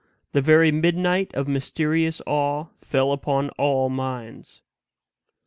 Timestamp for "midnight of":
0.71-1.47